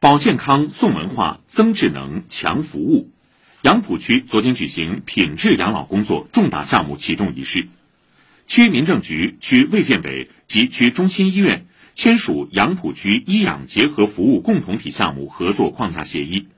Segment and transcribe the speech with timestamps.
[0.00, 3.10] 保健康、送文化、增智能、强服务。
[3.60, 7.68] 杨浦区昨天举行品质养老工作重大项目启动仪式，
[8.46, 16.48] 区民政局、区卫健委及区中心医院签署杨浦区医养结合服务共同体项目合作框架协议，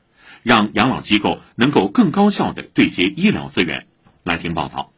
[0.44, 3.88] 让养老机构能够更高效地对接医疗资源。
[4.22, 4.91] 来听报道。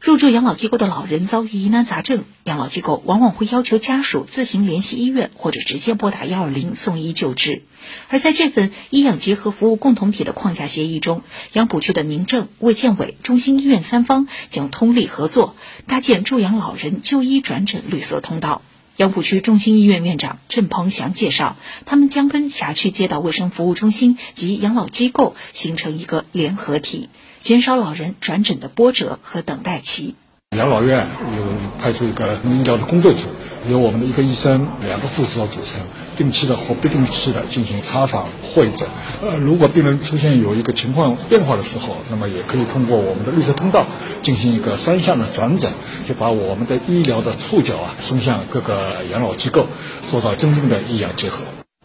[0.00, 7.62] 入住养老机构的老人遭遇疑难杂症，养老机构往往会要求家属自行联系医院，或者直接拨打幺二零送医救治。
[8.08, 15.56] 而在这份医养结合服务共同体的框架协议中，杨浦区的民政、卫健委、中心医院三方将通力合作，
[15.86, 18.62] 搭建助养老人就医转诊绿色通道。
[18.96, 27.10] 杨浦区中心医院院长郑鹏翔介绍，他们将跟辖区街道卫生服务中心及养老机构形成一个联合体。
[27.40, 30.14] 减少老人转诊的波折和等待期。
[30.56, 31.42] 养老院有
[31.78, 33.28] 派出一个医疗的工作组，
[33.68, 35.82] 由我们的一个医生、两个护士组成，
[36.16, 38.88] 定期的或不定期的进行查访会诊。
[39.22, 43.86] 呃，如果病人出现有一个情况变化的时候，那么也可以通过我们的绿色通道
[44.22, 45.72] 进行一个双向的转诊，
[46.06, 49.66] 就把我们的医疗的触角啊伸向各个养老机构，
[50.10, 51.42] 做到真正的医养结合。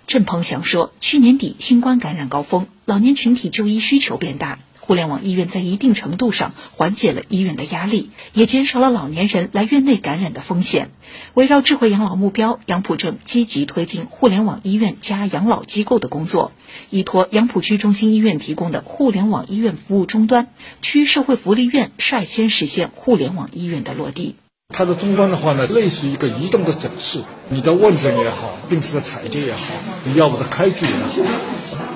[0.08, 4.60] 郑鹏翔说，去年底新冠感染高峰，老年群体就医需求变大。
[4.92, 10.90] 互联网医院在一定程度上缓解了医院的压力，也减少了老年人来院内感染的风险。
[11.34, 16.52] 围绕智慧养老目标，杨浦正积极推进互联网医院加养老机构的工作。
[16.90, 20.50] 依托杨浦区中心医院提供的互联网医院服务终端，
[20.82, 24.36] 区社会福利院率先实现互联网医院的落地。
[24.76, 29.62] 它的终端的话呢，类似于一个移动的诊室，你的问诊也好，病史的采集也好，
[30.04, 31.32] 你药物的开具也好，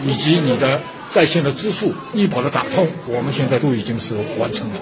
[0.08, 0.82] 以及你的。
[1.10, 4.76] 在线的支付、医保的打通，我们现在都已经是完成了。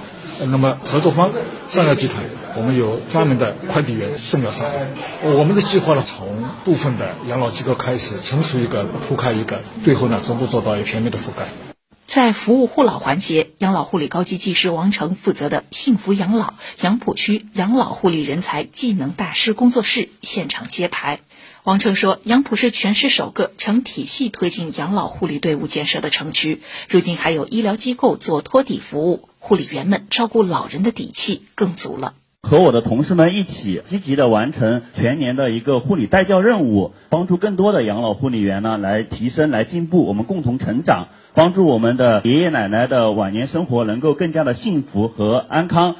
[0.48, 1.32] 那么合作方
[1.70, 2.24] 上药集团，
[2.58, 5.38] 我们有专门的快递员送药上门。
[5.38, 11.73] 我们的计划呢，从部分的养老机构开始，成熟一个，铺开一个，最后呢，逐步做到全面的覆盖。
[12.14, 21.22] 在服务护老环节，养老护理高级技师王成负责的幸福养老杨浦区养老护理人才技能大师工作室现场揭牌。
[21.64, 32.14] 王成说：“杨浦是全市首个成体系推进养老护理队伍建设的城区，如今还有医疗机构做托底服务，护理员们照顾老人的底气更足了。
[32.44, 45.96] 和我的同事们一起，积极的完成全年的一个护理带教任务，帮助更多的养老护理员呢来提升、来进步，我们共同成长，帮助我们的爷爷奶奶的晚年生活能够更加的幸福和安康。”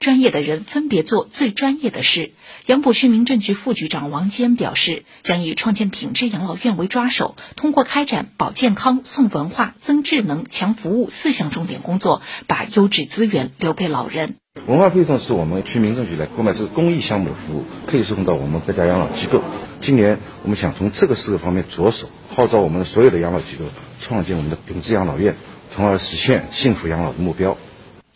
[0.00, 2.32] 专业的人分别做最专业的事。
[2.64, 14.36] 杨浦区民政局副局长王坚表示，将以创建品质养老院为抓手，通过开展保健康、送文化、增智能、强服务四项重点工作，把优质资源留给老人。
[14.66, 19.42] 文化配送是我们区民政局来购买这个公益项目的服务，配送到我们各家养老机构。
[19.82, 23.66] 今年我们想从这个四个方面着手，号召我们的所有的养老机构
[24.00, 25.36] 创建我们的品质养老院，
[25.70, 27.58] 从而实现幸福养老的目标。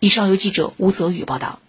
[0.00, 1.60] 以上由记者吴泽宇报道。